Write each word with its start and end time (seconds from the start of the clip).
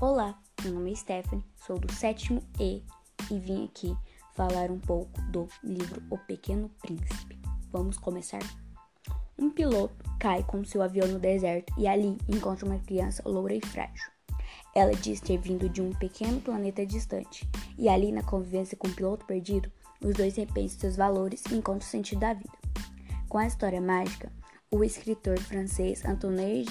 Olá, 0.00 0.34
meu 0.64 0.72
nome 0.72 0.92
é 0.92 0.94
Stephanie, 0.94 1.44
sou 1.54 1.78
do 1.78 1.92
sétimo 1.92 2.42
E 2.58 2.82
e 3.30 3.38
vim 3.38 3.66
aqui 3.66 3.94
falar 4.34 4.70
um 4.70 4.80
pouco 4.80 5.20
do 5.30 5.46
livro 5.62 6.02
O 6.08 6.16
Pequeno 6.16 6.70
Príncipe. 6.80 7.38
Vamos 7.70 7.98
começar? 7.98 8.40
Um 9.38 9.50
piloto 9.50 10.02
cai 10.18 10.42
com 10.42 10.64
seu 10.64 10.80
avião 10.80 11.06
no 11.06 11.18
deserto 11.18 11.74
e 11.76 11.86
ali 11.86 12.16
encontra 12.26 12.64
uma 12.64 12.78
criança 12.78 13.22
loura 13.28 13.54
e 13.54 13.60
frágil. 13.60 14.10
Ela 14.74 14.94
diz 14.94 15.20
ter 15.20 15.36
vindo 15.36 15.68
de 15.68 15.82
um 15.82 15.92
pequeno 15.92 16.40
planeta 16.40 16.86
distante, 16.86 17.46
e 17.76 17.86
ali, 17.86 18.10
na 18.10 18.22
convivência 18.22 18.78
com 18.78 18.88
o 18.88 18.94
piloto 18.94 19.26
perdido, 19.26 19.70
os 20.02 20.14
dois 20.14 20.34
repensam 20.34 20.80
seus 20.80 20.96
valores 20.96 21.44
e 21.50 21.56
encontram 21.56 21.86
o 21.86 21.90
sentido 21.90 22.20
da 22.20 22.32
vida. 22.32 22.58
Com 23.28 23.36
a 23.36 23.46
história 23.46 23.82
mágica, 23.82 24.32
o 24.70 24.82
escritor 24.82 25.38
francês 25.40 26.02
Antoine 26.06 26.64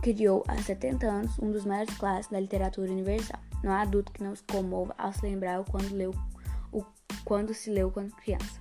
criou 0.00 0.44
há 0.48 0.56
70 0.56 1.06
anos 1.06 1.38
um 1.38 1.50
dos 1.50 1.64
maiores 1.64 1.96
clássicos 1.96 2.32
da 2.32 2.40
literatura 2.40 2.90
universal. 2.90 3.38
Não 3.62 3.72
há 3.72 3.82
adulto 3.82 4.12
que 4.12 4.22
não 4.22 4.34
se 4.34 4.42
comova 4.44 4.94
ao 4.96 5.12
se 5.12 5.22
lembrar 5.22 5.62
quando, 5.64 5.92
leu, 5.92 6.14
o, 6.72 6.82
quando 7.24 7.52
se 7.52 7.70
leu 7.70 7.90
quando 7.90 8.14
criança. 8.16 8.60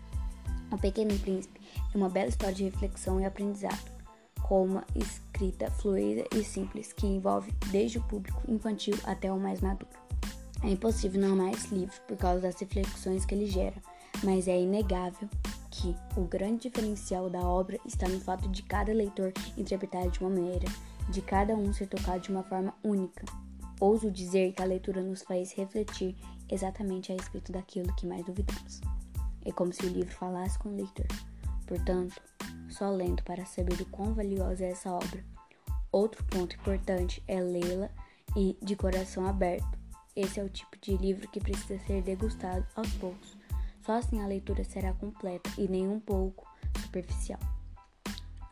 O 0.72 0.78
Pequeno 0.78 1.18
Príncipe 1.20 1.60
é 1.94 1.98
uma 1.98 2.10
bela 2.10 2.30
história 2.30 2.54
de 2.54 2.66
reflexão 2.66 3.20
e 3.20 3.26
aprendizado, 3.26 3.92
com 4.44 4.66
uma 4.66 4.84
escrita 4.96 5.72
fluida 5.72 6.26
e 6.36 6.44
simples 6.44 6.94
que 6.94 7.08
envolve 7.08 7.52
desde 7.72 7.98
o 7.98 8.04
público 8.04 8.42
infantil 8.48 8.96
até 9.06 9.32
o 9.32 9.40
mais 9.40 9.62
maduro. 9.62 9.90
É 10.62 10.70
impossível 10.70 11.22
não 11.22 11.34
amar 11.34 11.54
esse 11.54 11.74
livro 11.74 11.96
por 12.08 12.18
causa 12.18 12.42
das 12.42 12.60
reflexões 12.60 13.26
que 13.26 13.34
ele 13.34 13.48
gera, 13.48 13.82
mas 14.24 14.48
é 14.48 14.60
inegável 14.60 15.30
que 15.72 15.96
o 16.18 16.22
grande 16.26 16.64
diferencial 16.64 17.30
da 17.30 17.40
obra 17.40 17.80
está 17.86 18.08
no 18.10 18.20
fato 18.20 18.50
de 18.50 18.62
cada 18.64 18.92
leitor 18.92 19.32
interpretar 19.58 20.10
de 20.10 20.20
uma 20.20 20.30
maneira 20.30 20.68
de 21.10 21.22
cada 21.22 21.56
um 21.56 21.74
ser 21.74 21.88
tocado 21.88 22.20
de 22.20 22.30
uma 22.30 22.44
forma 22.44 22.74
única. 22.84 23.26
Ouso 23.80 24.12
dizer 24.12 24.54
que 24.54 24.62
a 24.62 24.66
leitura 24.66 25.02
nos 25.02 25.22
faz 25.24 25.52
refletir 25.54 26.16
exatamente 26.50 27.12
a 27.12 27.16
respeito 27.16 27.52
daquilo 27.52 27.94
que 27.96 28.06
mais 28.06 28.26
duvidamos. 28.26 28.82
É 29.44 29.52
como 29.52 29.74
se 29.74 29.86
o 29.86 29.90
livro 29.90 30.14
falasse 30.14 30.60
com 30.60 30.70
o 30.70 30.76
leitor. 30.76 31.08
Portanto, 31.66 32.22
só 32.70 32.90
lendo 32.90 33.24
para 33.24 33.46
saber 33.46 33.76
do 33.78 33.86
quão 33.86 34.14
valiosa 34.14 34.66
é 34.66 34.72
essa 34.72 34.92
obra. 34.92 35.24
Outro 35.92 36.24
ponto 36.26 36.56
importante 36.56 37.24
é 37.28 37.42
lê-la 37.42 37.90
e 38.36 38.58
de 38.62 38.76
coração 38.76 39.26
aberto. 39.26 39.80
Esse 40.16 40.40
é 40.40 40.44
o 40.44 40.50
tipo 40.50 40.78
de 40.82 40.96
livro 40.98 41.28
que 41.30 41.40
precisa 41.40 41.80
ser 41.86 42.02
degustado 42.02 42.66
aos 42.76 42.92
poucos. 42.94 43.38
Só 43.82 43.94
assim 43.94 44.22
a 44.22 44.28
leitura 44.28 44.64
será 44.64 44.94
completa 44.94 45.50
e 45.58 45.68
nem 45.68 45.88
um 45.88 46.00
pouco 46.00 46.46
superficial. 46.82 47.40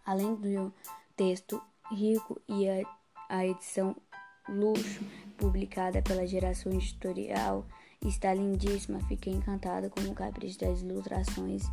Além 0.06 0.36
do 0.36 0.74
texto 1.16 1.62
rico 1.92 2.42
e 2.48 2.68
a, 2.70 2.86
a 3.30 3.46
edição 3.46 3.96
luxo 4.50 5.04
publicada 5.38 6.02
pela 6.02 6.26
geração 6.26 6.72
editorial 6.72 7.66
está 8.06 8.34
lindíssima. 8.34 9.00
Fiquei 9.08 9.34
encantada 9.34 9.90
com 9.90 10.02
o 10.02 10.14
capricho 10.14 10.60
das 10.60 10.82
ilustrações 10.82 11.64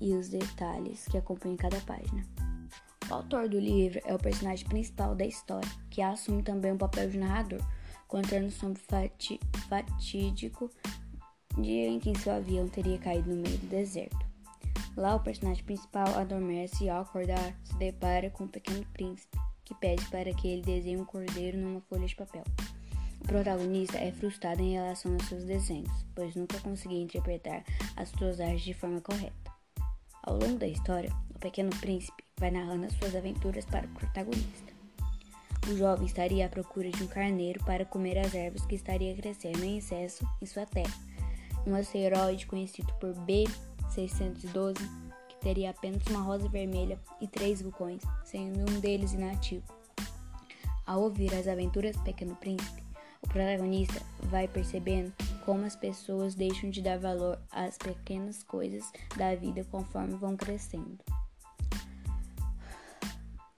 e 0.00 0.14
os 0.14 0.28
detalhes 0.28 1.06
que 1.06 1.18
acompanham 1.18 1.56
cada 1.56 1.80
página. 1.80 2.24
O 3.10 3.14
autor 3.14 3.48
do 3.48 3.58
livro 3.58 4.00
é 4.04 4.14
o 4.14 4.18
personagem 4.18 4.66
principal 4.66 5.14
da 5.14 5.26
história, 5.26 5.68
que 5.90 6.00
assume 6.00 6.42
também 6.42 6.72
o 6.72 6.78
papel 6.78 7.10
de 7.10 7.18
narrador, 7.18 7.60
contando 8.06 8.50
sobre 8.50 8.80
o 8.80 9.58
fatídico 9.68 10.70
dia 11.58 11.88
em 11.88 11.98
que 11.98 12.16
seu 12.18 12.32
avião 12.32 12.68
teria 12.68 12.98
caído 12.98 13.30
no 13.30 13.42
meio 13.42 13.58
do 13.58 13.66
deserto. 13.66 14.18
Lá, 14.96 15.16
o 15.16 15.20
personagem 15.20 15.64
principal 15.64 16.06
adormece 16.16 16.84
e, 16.84 16.88
ao 16.88 17.02
acordar, 17.02 17.54
se 17.64 17.76
depara 17.76 18.30
com 18.30 18.44
o 18.44 18.48
pequeno 18.48 18.84
príncipe, 18.92 19.38
que 19.70 19.74
pede 19.76 20.04
para 20.06 20.34
que 20.34 20.48
ele 20.48 20.62
desenhe 20.62 20.96
um 20.96 21.04
cordeiro 21.04 21.56
numa 21.56 21.80
folha 21.82 22.04
de 22.04 22.16
papel. 22.16 22.42
O 23.20 23.24
protagonista 23.24 23.98
é 23.98 24.10
frustrado 24.10 24.60
em 24.60 24.72
relação 24.72 25.12
aos 25.12 25.28
seus 25.28 25.44
desenhos, 25.44 25.92
pois 26.12 26.34
nunca 26.34 26.58
conseguia 26.58 27.00
interpretar 27.00 27.62
as 27.96 28.08
suas 28.08 28.40
artes 28.40 28.62
de 28.62 28.74
forma 28.74 29.00
correta. 29.00 29.52
Ao 30.24 30.36
longo 30.36 30.58
da 30.58 30.66
história, 30.66 31.12
o 31.32 31.38
pequeno 31.38 31.70
príncipe 31.76 32.24
vai 32.36 32.50
narrando 32.50 32.86
as 32.86 32.94
suas 32.94 33.14
aventuras 33.14 33.64
para 33.64 33.86
o 33.86 33.90
protagonista. 33.90 34.72
O 35.70 35.76
jovem 35.76 36.06
estaria 36.06 36.46
à 36.46 36.48
procura 36.48 36.90
de 36.90 37.04
um 37.04 37.06
carneiro 37.06 37.62
para 37.64 37.84
comer 37.84 38.18
as 38.18 38.34
ervas 38.34 38.66
que 38.66 38.74
estaria 38.74 39.14
crescendo 39.14 39.62
em 39.62 39.78
excesso 39.78 40.26
em 40.42 40.46
sua 40.46 40.66
terra. 40.66 40.98
Um 41.64 41.76
asteroide 41.76 42.46
conhecido 42.46 42.92
por 42.94 43.14
B612 43.14 44.80
teria 45.40 45.70
apenas 45.70 46.04
uma 46.06 46.20
rosa 46.20 46.48
vermelha 46.48 46.98
e 47.20 47.26
três 47.26 47.62
vulcões, 47.62 48.02
sendo 48.24 48.60
um 48.70 48.80
deles 48.80 49.12
inativo. 49.12 49.64
Ao 50.86 51.02
ouvir 51.02 51.34
as 51.34 51.46
aventuras 51.46 51.96
do 51.96 52.02
Pequeno 52.02 52.34
Príncipe, 52.36 52.82
o 53.22 53.28
protagonista 53.28 54.00
vai 54.24 54.48
percebendo 54.48 55.12
como 55.44 55.64
as 55.64 55.76
pessoas 55.76 56.34
deixam 56.34 56.70
de 56.70 56.82
dar 56.82 56.98
valor 56.98 57.38
às 57.50 57.76
pequenas 57.76 58.42
coisas 58.42 58.84
da 59.16 59.34
vida 59.34 59.64
conforme 59.70 60.14
vão 60.14 60.36
crescendo. 60.36 60.98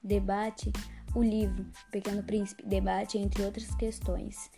Debate 0.02 0.72
o 1.14 1.22
livro 1.22 1.64
Pequeno 1.90 2.22
Príncipe 2.22 2.66
debate 2.66 3.18
entre 3.18 3.44
outras 3.44 3.74
questões 3.74 4.50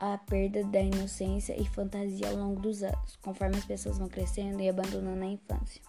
a 0.00 0.16
perda 0.16 0.64
da 0.64 0.80
inocência 0.80 1.60
e 1.60 1.66
fantasia 1.66 2.28
ao 2.28 2.36
longo 2.36 2.60
dos 2.60 2.82
anos, 2.82 3.16
conforme 3.16 3.56
as 3.56 3.64
pessoas 3.64 3.98
vão 3.98 4.08
crescendo 4.08 4.60
e 4.60 4.68
abandonando 4.68 5.24
a 5.24 5.26
infância. 5.26 5.82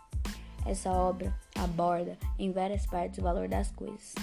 Essa 0.70 0.92
obra 0.92 1.36
aborda 1.56 2.16
em 2.38 2.52
várias 2.52 2.86
partes 2.86 3.18
o 3.18 3.24
valor 3.24 3.48
das 3.48 3.72
coisas. 3.72 4.14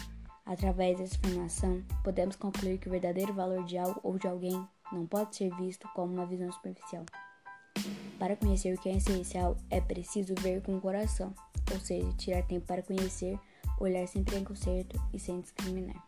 Através 0.44 0.96
dessa 0.96 1.16
informação, 1.16 1.82
podemos 2.04 2.36
concluir 2.36 2.78
que 2.78 2.86
o 2.86 2.90
verdadeiro 2.92 3.34
valor 3.34 3.64
de 3.64 3.76
algo 3.76 3.98
ou 4.04 4.16
de 4.16 4.28
alguém 4.28 4.64
não 4.92 5.08
pode 5.08 5.34
ser 5.34 5.52
visto 5.56 5.88
como 5.92 6.14
uma 6.14 6.24
visão 6.24 6.52
superficial. 6.52 7.04
Para 8.16 8.36
conhecer 8.36 8.72
o 8.72 8.80
que 8.80 8.88
é 8.88 8.94
essencial, 8.94 9.56
é 9.70 9.80
preciso 9.80 10.36
ver 10.38 10.62
com 10.62 10.76
o 10.76 10.80
coração, 10.80 11.34
ou 11.72 11.80
seja, 11.80 12.12
tirar 12.12 12.44
tempo 12.44 12.64
para 12.64 12.80
conhecer, 12.80 13.36
olhar 13.80 14.06
sem 14.06 14.22
preconceito 14.22 15.02
e 15.12 15.18
sem 15.18 15.40
discriminar. 15.40 16.00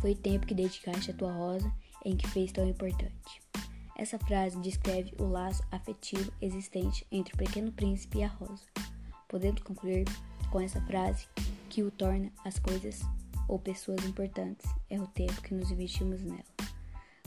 Foi 0.00 0.14
tempo 0.14 0.46
que 0.46 0.54
dedicaste 0.54 1.10
a 1.10 1.14
tua 1.14 1.30
rosa 1.30 1.70
em 2.06 2.16
que 2.16 2.26
fez 2.26 2.52
tão 2.52 2.66
importante. 2.66 3.42
Essa 3.94 4.18
frase 4.18 4.58
descreve 4.60 5.12
o 5.18 5.24
laço 5.24 5.62
afetivo 5.70 6.32
existente 6.40 7.06
entre 7.12 7.34
o 7.34 7.36
pequeno 7.36 7.70
príncipe 7.70 8.20
e 8.20 8.24
a 8.24 8.28
rosa. 8.28 8.64
Podemos 9.30 9.62
concluir 9.62 10.06
com 10.50 10.60
essa 10.60 10.80
frase 10.80 11.28
que 11.68 11.84
o 11.84 11.90
torna 11.92 12.32
as 12.44 12.58
coisas 12.58 13.00
ou 13.48 13.60
pessoas 13.60 14.04
importantes 14.04 14.68
é 14.90 15.00
o 15.00 15.06
tempo 15.06 15.40
que 15.40 15.54
nos 15.54 15.70
investimos 15.70 16.20
nela. 16.20 16.44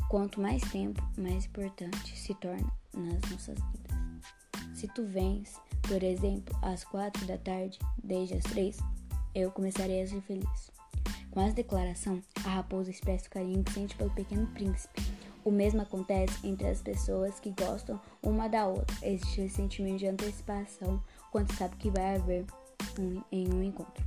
Quanto 0.10 0.42
mais 0.42 0.62
tempo, 0.64 1.02
mais 1.18 1.46
importante 1.46 2.20
se 2.20 2.34
torna 2.36 2.70
nas 2.94 3.22
nossas 3.32 3.58
vidas. 3.58 4.78
Se 4.78 4.86
tu 4.90 5.06
vens, 5.06 5.58
por 5.88 6.04
exemplo, 6.04 6.54
às 6.62 6.84
quatro 6.84 7.26
da 7.26 7.38
tarde, 7.38 7.80
desde 8.04 8.36
as 8.36 8.44
três, 8.44 8.78
eu 9.34 9.50
começarei 9.50 10.02
a 10.02 10.08
ser 10.08 10.22
feliz. 10.24 10.72
Com 11.32 11.40
essa 11.40 11.56
declaração, 11.56 12.22
a 12.44 12.50
raposa 12.50 12.92
expressa 12.92 13.28
o 13.28 13.32
carinho 13.32 13.64
que 13.64 13.72
sente 13.72 13.96
pelo 13.96 14.12
pequeno 14.12 14.46
príncipe. 14.48 15.02
O 15.46 15.52
mesmo 15.52 15.82
acontece 15.82 16.48
entre 16.48 16.68
as 16.68 16.82
pessoas 16.82 17.40
que 17.40 17.52
gostam 17.52 18.00
uma 18.22 18.48
da 18.48 18.68
outra. 18.68 18.96
Existe 19.02 19.42
esse 19.42 19.56
sentimento 19.56 20.00
de 20.00 20.08
antecipação 20.08 21.04
quando 21.32 21.54
sabe 21.54 21.76
que 21.76 21.90
vai 21.90 22.16
haver 22.16 22.46
um, 22.98 23.22
em 23.32 23.54
um 23.54 23.62
encontro. 23.62 24.04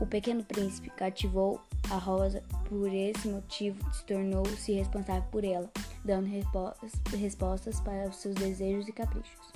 O 0.00 0.06
pequeno 0.06 0.44
príncipe 0.44 0.90
cativou 0.90 1.60
a 1.90 1.96
rosa 1.96 2.42
por 2.68 2.92
esse 2.92 3.28
motivo 3.28 3.78
se 3.94 4.04
tornou-se 4.04 4.72
responsável 4.72 5.24
por 5.30 5.44
ela, 5.44 5.70
dando 6.04 6.26
respostas 6.26 7.80
para 7.80 8.08
os 8.08 8.16
seus 8.16 8.34
desejos 8.34 8.88
e 8.88 8.92
caprichos. 8.92 9.52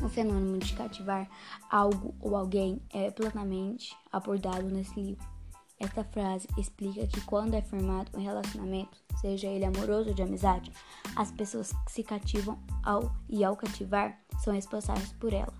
O 0.00 0.08
fenômeno 0.08 0.58
de 0.58 0.74
cativar 0.74 1.28
algo 1.70 2.14
ou 2.20 2.34
alguém 2.36 2.80
é 2.92 3.10
plenamente 3.10 3.94
abordado 4.10 4.68
nesse 4.68 4.98
livro. 4.98 5.39
Esta 5.80 6.04
frase 6.04 6.46
explica 6.58 7.06
que 7.06 7.22
quando 7.22 7.54
é 7.54 7.62
formado 7.62 8.10
um 8.14 8.22
relacionamento, 8.22 8.98
seja 9.18 9.46
ele 9.46 9.64
amoroso 9.64 10.10
ou 10.10 10.14
de 10.14 10.22
amizade, 10.22 10.70
as 11.16 11.32
pessoas 11.32 11.72
que 11.86 11.90
se 11.90 12.02
cativam 12.02 12.58
ao 12.82 13.10
e 13.30 13.42
ao 13.42 13.56
cativar 13.56 14.20
são 14.44 14.52
responsáveis 14.52 15.10
por 15.14 15.32
ela. 15.32 15.52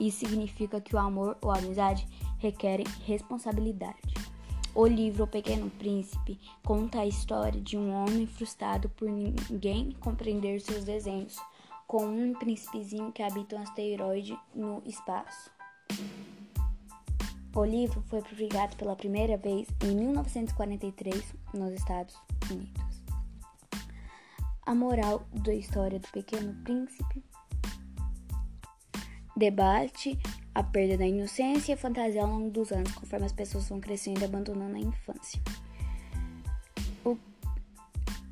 Isso 0.00 0.18
significa 0.18 0.80
que 0.80 0.96
o 0.96 0.98
amor 0.98 1.38
ou 1.40 1.52
a 1.52 1.58
amizade 1.58 2.08
requerem 2.38 2.86
responsabilidade. 3.04 4.14
O 4.74 4.84
livro 4.84 5.24
O 5.24 5.28
Pequeno 5.28 5.70
Príncipe 5.70 6.40
conta 6.64 7.00
a 7.00 7.06
história 7.06 7.60
de 7.60 7.76
um 7.76 7.92
homem 7.92 8.26
frustrado 8.26 8.88
por 8.90 9.08
ninguém 9.08 9.92
compreender 10.00 10.60
seus 10.60 10.84
desenhos, 10.84 11.36
com 11.86 12.04
um 12.04 12.34
príncipezinho 12.34 13.12
que 13.12 13.22
habita 13.22 13.56
um 13.56 13.62
asteroide 13.62 14.36
no 14.54 14.82
espaço. 14.84 15.57
O 17.54 17.64
livro 17.64 18.02
foi 18.08 18.20
publicado 18.22 18.76
pela 18.76 18.94
primeira 18.94 19.36
vez 19.36 19.66
em 19.82 19.94
1943 19.94 21.34
nos 21.54 21.72
Estados 21.72 22.14
Unidos. 22.50 23.02
A 24.66 24.74
moral 24.74 25.26
da 25.32 25.54
história 25.54 25.98
do 25.98 26.08
Pequeno 26.08 26.54
Príncipe 26.62 27.24
debate 29.34 30.18
a 30.54 30.62
perda 30.62 30.98
da 30.98 31.06
inocência 31.06 31.72
e 31.72 31.74
a 31.74 31.78
fantasia 31.78 32.20
ao 32.20 32.28
longo 32.28 32.50
dos 32.50 32.72
anos, 32.72 32.92
conforme 32.92 33.26
as 33.26 33.32
pessoas 33.32 33.68
vão 33.68 33.80
crescendo 33.80 34.20
e 34.20 34.24
abandonando 34.24 34.76
a 34.76 34.80
infância. 34.80 35.40
O, 37.04 37.16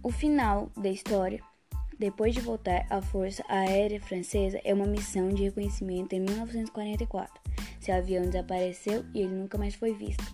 O 0.03 0.11
final 0.11 0.69
da 0.77 0.91
história, 0.91 1.41
depois 1.99 2.35
de 2.35 2.41
voltar 2.41 2.85
à 2.91 3.01
Força 3.01 3.45
Aérea 3.49 4.01
Francesa, 4.01 4.61
é 4.65 4.75
uma 4.75 4.87
missão 4.87 5.29
de 5.29 5.45
reconhecimento 5.45 6.15
em 6.15 6.21
1944. 6.21 7.46
Seu 7.87 7.95
avião 7.95 8.25
desapareceu 8.25 9.05
e 9.15 9.21
ele 9.21 9.33
nunca 9.33 9.57
mais 9.57 9.77
foi 9.77 9.95
visto. 9.95 10.25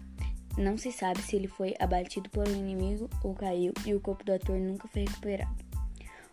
Não 0.57 0.79
se 0.79 0.91
sabe 0.91 1.21
se 1.21 1.37
ele 1.37 1.49
foi 1.49 1.75
abatido 1.79 2.31
por 2.31 2.49
um 2.49 2.57
inimigo 2.57 3.11
ou 3.23 3.35
caiu, 3.35 3.75
e 3.85 3.95
o 3.95 4.01
corpo 4.01 4.25
do 4.25 4.33
ator 4.33 4.59
nunca 4.59 4.89
foi 4.89 5.03
recuperado. 5.03 5.63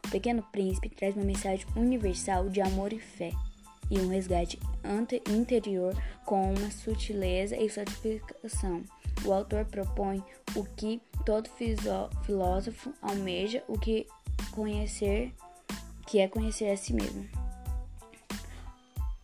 O 0.05 0.09
Pequeno 0.09 0.41
Príncipe 0.49 0.87
traz 0.87 1.17
uma 1.17 1.25
mensagem 1.25 1.65
universal 1.75 2.47
de 2.47 2.61
amor 2.61 2.93
e 2.93 2.99
fé, 2.99 3.31
e 3.91 3.99
um 3.99 4.07
resgate 4.07 4.57
interior 5.29 5.93
com 6.23 6.53
uma 6.53 6.71
sutileza 6.71 7.57
e 7.57 7.69
satisfação. 7.69 8.81
O 9.25 9.33
autor 9.33 9.65
propõe 9.65 10.23
o 10.55 10.63
que 10.63 11.01
todo 11.25 11.49
filósofo 12.23 12.93
almeja, 13.01 13.61
o 13.67 13.77
que 13.77 14.07
conhecer, 14.51 15.33
que 16.07 16.19
é 16.19 16.29
conhecer 16.29 16.71
a 16.71 16.77
si 16.77 16.93
mesmo. 16.93 17.38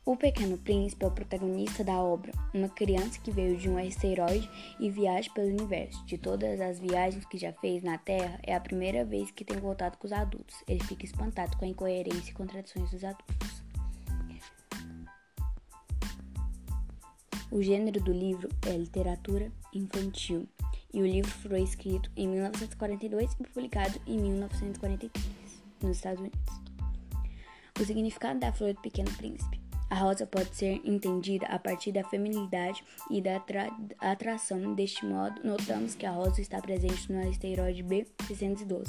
O 0.06 0.16
Pequeno 0.16 0.56
Príncipe 0.56 1.04
é 1.04 1.08
o 1.08 1.12
protagonista 1.12 1.84
da 1.84 2.00
obra, 2.00 2.32
uma 2.54 2.70
criança 2.70 3.20
que 3.20 3.32
veio 3.32 3.58
de 3.58 3.68
um 3.68 3.76
asteroide 3.76 4.48
e 4.80 4.88
viaja 4.88 5.32
pelo 5.34 5.48
universo. 5.48 6.06
De 6.06 6.16
todas 6.16 6.62
as 6.62 6.80
viagens 6.80 7.26
que 7.26 7.40
já 7.40 7.52
fez 7.54 7.82
na 7.82 7.98
Terra, 7.98 8.40
é 8.44 8.54
a 8.54 8.60
primeira 8.60 9.04
vez 9.04 9.32
que 9.32 9.44
tem 9.44 9.60
contato 9.60 9.98
com 9.98 10.06
os 10.06 10.14
adultos. 10.14 10.64
Ele 10.68 10.84
fica 10.84 11.06
espantado 11.06 11.58
com 11.58 11.66
a 11.66 11.68
incoerência 11.68 12.30
e 12.30 12.34
contradições 12.36 12.92
dos 12.92 13.04
adultos. 13.04 13.64
O 17.50 17.64
gênero 17.64 18.00
do 18.00 18.14
livro 18.14 18.48
é 18.68 18.78
literatura 18.78 19.52
infantil 19.74 20.48
e 20.94 21.02
o 21.02 21.08
livro 21.08 21.32
foi 21.32 21.64
escrito 21.64 22.12
em 22.16 22.28
1942 22.28 23.34
e 23.34 23.38
publicado 23.38 24.00
em 24.06 24.20
1943 24.20 25.64
nos 25.82 25.98
Estados 25.98 26.20
Unidos. 26.20 26.40
O 27.80 27.84
significado 27.84 28.40
da 28.40 28.54
flor 28.54 28.76
do 28.76 28.82
Pequeno 28.82 29.12
Príncipe. 29.14 29.65
A 29.90 29.96
rosa 29.96 30.26
pode 30.26 30.56
ser 30.56 30.82
entendida 30.84 31.46
a 31.48 31.60
partir 31.60 31.92
da 31.92 32.04
feminilidade 32.04 32.84
e 33.10 33.22
da 33.22 33.38
atra 33.38 33.70
atração. 34.00 34.74
Deste 34.74 35.06
modo, 35.06 35.42
notamos 35.44 35.96
que 35.96 36.06
a 36.06 36.12
rosa 36.12 36.42
está 36.42 36.60
presente 36.62 37.12
no 37.12 37.28
asteroide 37.28 37.84
B612. 37.84 38.88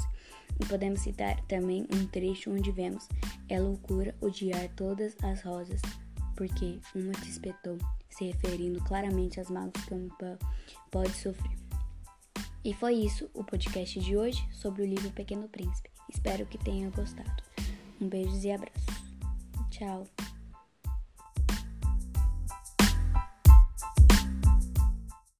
E 0.59 0.65
podemos 0.65 1.01
citar 1.01 1.39
também 1.47 1.87
um 1.93 2.07
trecho 2.07 2.51
onde 2.51 2.71
vemos: 2.71 3.07
É 3.47 3.59
loucura 3.59 4.15
odiar 4.21 4.67
todas 4.75 5.15
as 5.21 5.43
rosas, 5.43 5.81
porque 6.35 6.79
uma 6.95 7.13
te 7.13 7.29
espetou, 7.29 7.77
se 8.09 8.25
referindo 8.25 8.83
claramente 8.83 9.39
às 9.39 9.49
mágoas 9.49 9.85
que 9.85 9.93
uma 9.93 10.39
pode 10.89 11.13
sofrer. 11.13 11.57
E 12.65 12.73
foi 12.73 12.95
isso 12.95 13.29
o 13.33 13.43
podcast 13.43 13.99
de 13.99 14.17
hoje 14.17 14.45
sobre 14.51 14.81
o 14.81 14.85
livro 14.85 15.11
Pequeno 15.11 15.47
Príncipe. 15.47 15.89
Espero 16.09 16.45
que 16.45 16.57
tenha 16.57 16.89
gostado. 16.89 17.43
Um 18.01 18.09
beijo 18.09 18.35
e 18.45 18.51
abraços. 18.51 18.85
Tchau. 19.69 20.05